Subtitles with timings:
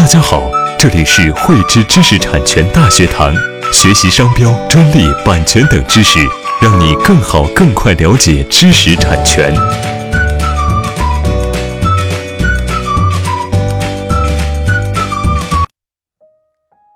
[0.00, 3.34] 大家好，这里是汇知知识产权大学堂，
[3.70, 6.18] 学习商标、专利、版权等知识，
[6.58, 9.54] 让你更好、更快了解知识产权。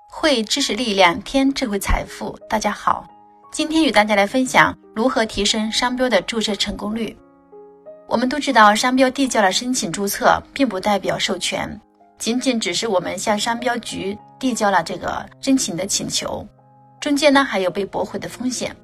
[0.09, 2.35] 汇知识力量，添智慧财富。
[2.49, 3.05] 大家好，
[3.51, 7.15] 今天与大家来分享如何提升商标的注册成功率。
[8.07, 11.79] 我们都知道，商标递交了申请注册，并不代表授权。
[12.17, 16.47] 仅仅只是我们向商标局递交了这个申请的请求，
[17.01, 18.75] 中间呢还有被驳回的风险。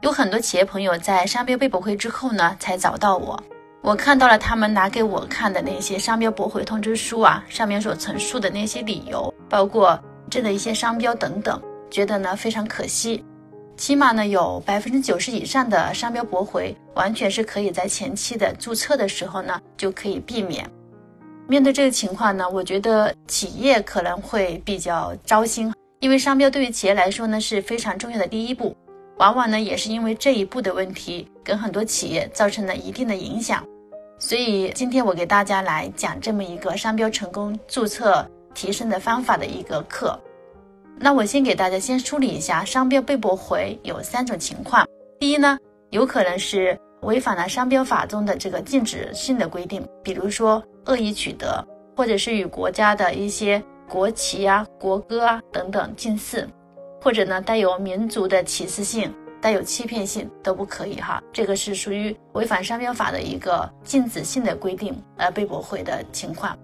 [0.00, 3.42] 有很多企业朋友在商标被驳回之后呢，才找到我。
[3.82, 9.98] 我看到了他们拿给我看的那些商标驳回通知书啊，上面所陈述的那些理由，包括
[10.30, 11.60] 这的一些商标等等，
[11.90, 13.24] 觉得呢非常可惜。
[13.76, 20.70] 起码呢有百分之九十以上的商标驳回，完全是可以在前期的注册的时候呢就可以避免。
[21.50, 28.72] 面对这个情况呢，我觉得企业可能会比较糟心，因为商标对于企业来说呢是非常重要的第一步，
[29.18, 33.64] 往往呢也是因为这一步的问题，跟很多企业造成了一定的影响。
[34.16, 40.16] 所以今天我给大家来讲这么一个商标成功注册提升的方法的一个课。
[41.00, 44.86] 那我先给大家先梳理一下，商标被驳回有三种情况。
[45.18, 45.58] 第一呢，
[45.90, 50.62] 有可能是违反了商标法中的这个禁止性的规定，比如说。
[50.90, 51.64] 恶意取得，
[51.96, 56.46] 或者是与国家的一些国旗啊、国歌啊等等近似，
[57.00, 61.22] 或者呢带有民族的歧视性、带有欺骗性都不可以哈。
[61.32, 66.58] 这个是属于违反商标法的一个禁止性的规定而被驳回的情况。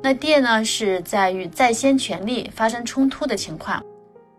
[0.00, 3.82] 那第二呢是在与在先权利发生冲突的情况，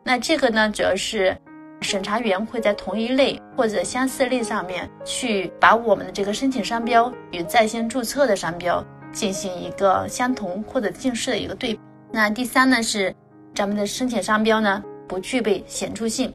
[0.06, 1.38] 那这个呢主要是
[1.82, 8.82] 审查员会在同一类或者相似类上面去把我们的这个申请商标与在先注册的商标。
[9.14, 11.80] 进行一个相同或者近似的一个对比。
[12.12, 13.16] 那第三呢是
[13.56, 16.34] 咱们的申请商标呢不具备显著性，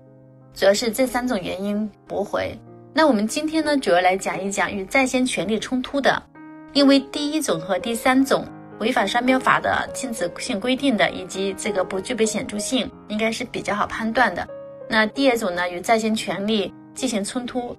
[0.55, 2.56] 主要是这三种原因驳回。
[2.95, 6.22] 那我们今天呢主要来讲一讲与在先权利冲突的，
[6.72, 8.44] 因为第一种和第三种
[8.81, 14.47] 违反商标法的禁止性规定的，以及这个不具备显著性，应该是比较好判断的。
[14.88, 17.77] 那第二种呢与在先权利进行冲突，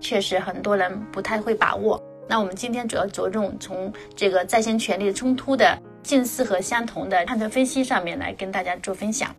[0.00, 2.00] 确实很多人不太会把握。
[2.28, 9.34] 那我们今天主要着重从这个在先权利冲突的近似和相同的判断分析上面来跟大家做分享。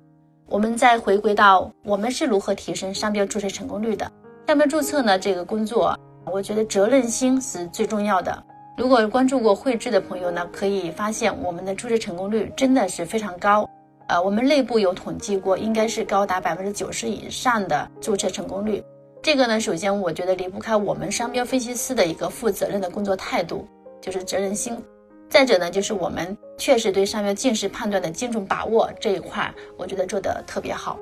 [0.45, 4.11] 我们再回归到我们是如何提升商标注册成功率的？
[4.47, 8.43] 商标注册呢这个工作，我觉得责任心是最重要的。
[8.77, 13.67] 如果关注过汇智的朋友呢，可以发现我们的注册成功率真的是非常高。
[14.07, 18.83] 呃，我们内部有统计过，应该是高达百分之九十以上的注册成功率。
[19.23, 23.65] 这个呢，首先我觉得离不开我们商标分析师的一个负责任的工作态度，
[24.01, 24.77] 就是责任心。
[25.29, 30.99] 再者呢，就是我们确实对商标近似判断的精准把握这一块，我觉得做得特别好。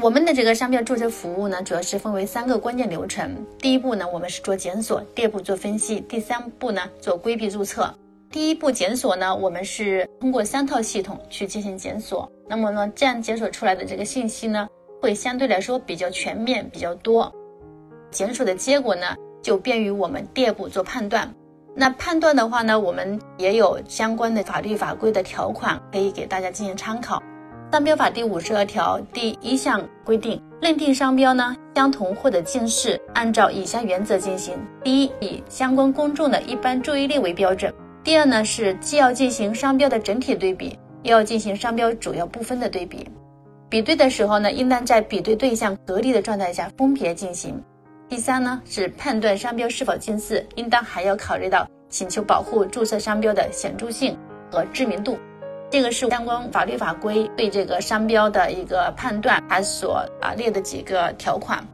[0.00, 3.44] 我们的这个商标注册服务呢，主要是分为三个关键流程。
[3.58, 7.92] 第一步呢，我们是做检索；第二步做分析；第三步呢，做规避注册。
[8.30, 12.30] 第一步检索呢，我们是通过三套系统去进行检索。
[12.48, 14.68] 那么呢，这样检索出来的这个信息呢，
[15.02, 17.30] 会相对来说比较全面、比较多。
[18.10, 19.06] 检索的结果呢，
[19.42, 21.32] 就便于我们第二步做判断。
[21.74, 27.22] 那判断的话呢，我们也有相关的法律法规的条款可以给大家进行参考。
[27.72, 37.72] 商标法第五十二条第一项规定，认定商标呢相同或者近似，按照以下原则进行：第一，以相关公众的一般注意力为标准；
[38.02, 43.08] 第二呢，是既要进行商标的整体对比，又要进行商标主要部分的对比。
[43.68, 47.62] 比对的时候呢，应当在比对对象隔离的状态下分别进行。
[48.10, 54.18] 第三呢，是判断商标是否近似，应当还要考虑到请求保护注册商标的显著性
[54.50, 55.16] 和知名度。
[55.70, 61.64] 这个是相关法律法规对这个商标的一个判断，它所啊列的几个条款。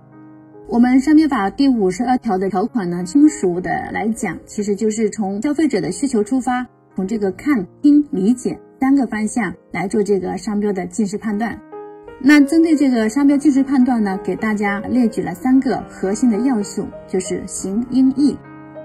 [0.69, 11.59] 我们商标法第五十二条的条款呢，通俗的来讲，其实就是从消费者的需求出发，从这个看、听、理解三个方向来做这个商标的近似判断。
[12.18, 18.36] 那针对这个商标近似判断呢，给大家列举了三个核心的要素，就是形、音、义。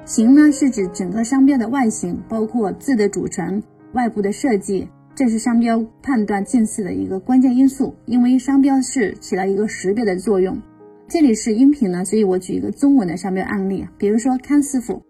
[0.05, 3.63] 形呢是指整个商标的外形，包括字的组成、
[3.93, 7.95] 外部的设计，这是商标判断近似的一个关键因素。
[8.05, 10.61] 因为商标是起到一个识别的作用。
[11.07, 15.01] 这里是音频呢，所以我举一个中文的商标案例，比如说康师傅，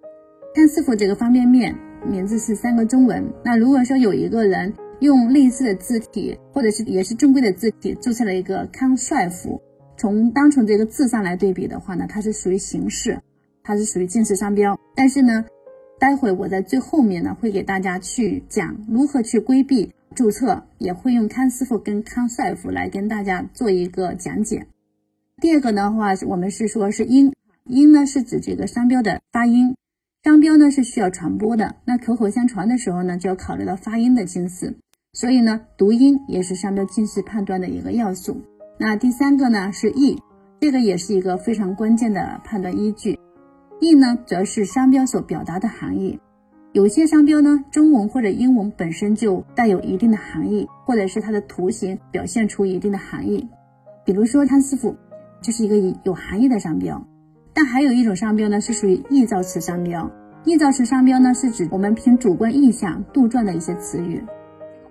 [0.56, 1.76] 康师傅这个方便面
[2.08, 3.26] 名字是三个中文。
[3.44, 4.72] 那如果说有一个人。
[5.02, 9.60] 用类似的字体，或者是也是正规的字体注册了一个康帅府，
[9.98, 13.20] 从单从这个字上来对比的话呢，它是属于形式，
[13.64, 14.80] 它是属于近似商标。
[14.96, 15.44] 但是呢，
[16.00, 24.68] 待会我在最后面呢会给大家去讲如何去规避注册，也会用康师傅跟康帅傅来跟大家做一个讲解。
[25.42, 27.34] 第二个的话，我们是说是音，
[27.66, 29.76] 音呢是指这个商标的发音，
[30.24, 34.76] 商标呢是需要传播的，那口口相传的时候呢，就要考虑到发音的近似，
[35.14, 38.42] 所以呢，读音也是商标近似判断的一个要素。
[38.78, 40.18] 那第三个呢是意，
[40.62, 43.20] 这个也是一个非常关键的判断依据。
[43.82, 46.18] 意呢，则是商标所表达的含义。
[46.72, 53.46] 有些商标呢，中文或者英文本身就带有一定的含义，或者是它的图形表现出一定的含义。
[54.06, 54.96] 比如说康师傅，
[55.42, 57.06] 这是一个有含义的商标。
[57.54, 60.10] 但还有一种商标呢，是属于臆造词商标。
[60.46, 64.24] 臆造词商标呢，是指我们凭主观意象杜撰的一些词语，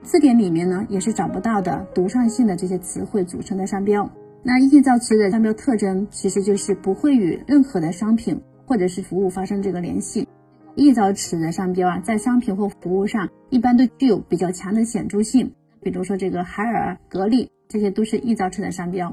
[0.02, 4.11] 字典里面呢也是找不到的独创性的这些词汇组成的商标。
[4.43, 8.41] 那臆造词的商标特征，其实就是不会与任何的商品。
[8.67, 10.29] 或者是服务发生这个联系，
[10.76, 15.52] 臆造词的商标啊，在商品或服务上一般都具有比较强的显著性。
[15.82, 19.12] 比如说这个海尔、格力，这些都是臆造词的商标。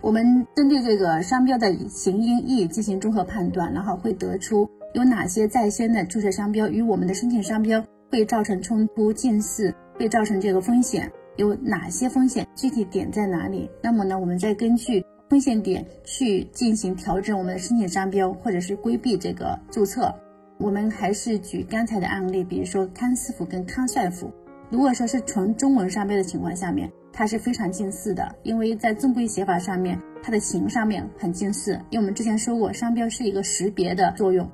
[0.00, 13.70] 我们针对这个商标的形、音、义进行综合判断，然后会得出有哪些在先的注册商标与我们的申请商标会造成冲突、近似，会造成这个风险，有哪些风险，具体点在哪里？
[13.82, 15.04] 那么呢，我们再根据。
[15.28, 20.14] 风险点去进行调整我们的申请商标，或者是规避这个注册。
[20.56, 24.32] 我们还是举刚才的案例，比如说康师傅跟康帅傅。
[24.70, 31.72] 如果说是纯中文商标的情况下面，它是非常近似的，因为在正规写法上面，它的形上面很近似。
[31.90, 34.48] 因为我们之前说过，商标是一个识别的作用。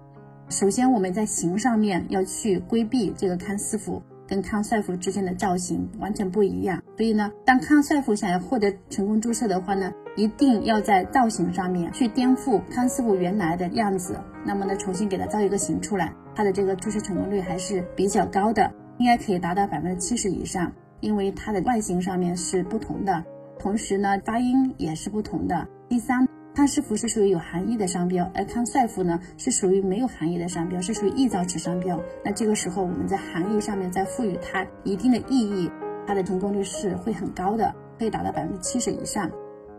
[0.48, 4.02] 首先我们在形上面要去规避这个康师傅。
[4.32, 23.23] 跟康帅傅之间的造型完全不一样，所以呢，当康帅傅想要获得成功注册的话呢，一定要在造型上面去颠覆康师傅原来的样子，那么呢，重新给他造一个型出来，他的这个注册成功率还是比较高的，应该可以达到百分之七十以上，因为它的外形上面是不同的，
[23.58, 25.69] 同时呢，发音也是不同的。
[25.90, 26.26] 第三。
[26.54, 31.99] 康师傅是属于有含义的商标，而康帅傅呢是属于没有含义的商标，是属于臆造词商标。
[32.22, 35.70] 那这个时候我们在含义上面再赋予它一定的意义，
[36.06, 39.31] 它的成功率是会很高的，可以达到百分之七十以上。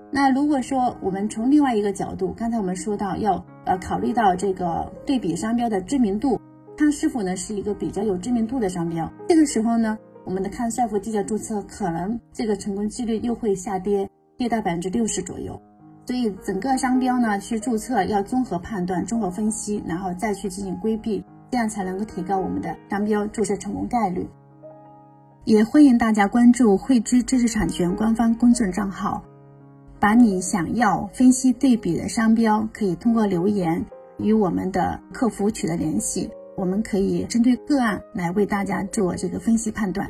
[0.09, 6.41] 那如果说我们从另外一个角度，刚才我们说到要呃考虑到这个对比商标的知名度，
[6.75, 15.61] 康师傅呢是一个比较有知名度的商标，这个时候呢，我们的康帅傅递交注册可能这个成功几率又会下跌，跌到百分之六十左右。
[16.05, 24.27] 所以整个商标呢，去注册要综合判断、综合分析，然后再去进行规避，这样才能够提高我们的商标注册成功概率。
[25.45, 29.23] 也欢迎大家关注汇知知识产权官方公众账号，
[29.99, 33.85] 把你想要分析对比的商标，可以通过留言
[34.17, 40.09] 与我们的客服取得联系，我们可以针对个案来为大家做这个分析判断。